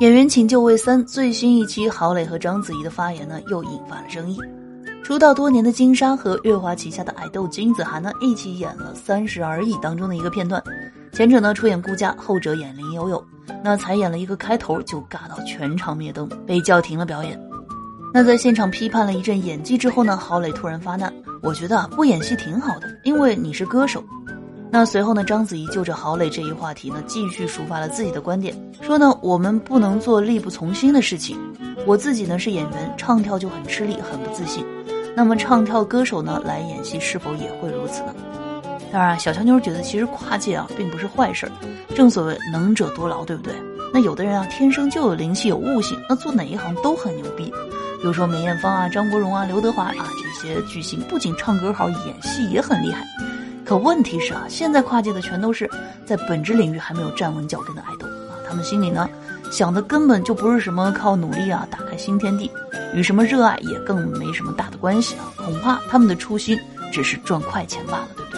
[0.00, 4.38] 演员请就位三最新一期，郝蕾和章子怡的发言呢，又引发了争议。
[5.02, 10.62] 出道多年的金莎和月华旗下的爱豆金子涵呢，一起演了《三十而已》当中的一个片段。
[11.12, 13.22] 前者呢出演顾佳，后者演林有有。
[13.62, 17.38] 那才演了一个开头就尬到全场灭灯，被叫停了表演。
[18.14, 21.12] 那在现场批判了一阵演技之后呢，郝蕾突然发难
[21.42, 24.02] ：“我觉得不演戏挺好的，因为你是歌手。”
[24.72, 31.36] 那随后呢，章子怡就着郝蕾这一话题呢，继续抒发了自己的观点，说呢，我们不能做力不从心的事情。
[31.86, 34.64] 我自己呢是演员，唱跳就很吃力，很不自信。
[35.16, 38.14] 那么唱跳歌手呢来演戏是否也会如此呢？
[38.92, 41.52] 当然，小乔妞觉得其实跨界啊并不是坏事儿，
[41.96, 43.52] 正所谓能者多劳，对不对？
[43.92, 47.52] 那有的人啊天生就有灵气有悟性，那做哪一行都很牛逼。
[48.00, 53.04] 比如说梅艳芳啊、张国荣啊、刘德华啊这些巨星，不仅唱歌好，演戏也很厉害。
[53.70, 55.70] 可问题是啊，现在跨界的全都是
[56.04, 59.08] 在本职领域还没有站稳脚跟的爱豆啊，他们心里呢
[59.52, 62.50] 想的根本就不是什么靠努力啊打开新天地，
[62.92, 66.58] 与什么热爱也更没什么大的关系啊，恐怕他们的初心
[66.92, 68.29] 只是赚快钱罢了，对吧？